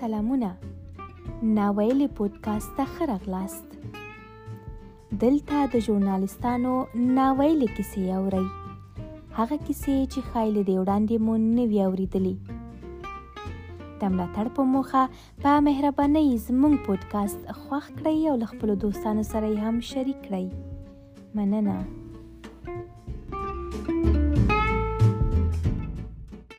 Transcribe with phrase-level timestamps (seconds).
[0.00, 0.46] سلامونه
[1.58, 3.68] ناویلی پودکاسټ ته ښه راغلاست
[5.24, 6.72] دلته د ژورنالستانو
[7.18, 8.42] ناویلی کیسې اورئ
[9.38, 12.34] هغه کیسې چې خایله دی وړاندې مو نه وی اوریدلې
[14.00, 15.02] د ملاتړ په موخه
[15.42, 20.44] په مهرباني زموږ پودکاسټ خوښ کړئ او له خپلو دوستانو سره یې هم شریک کړئ
[21.36, 21.78] مننه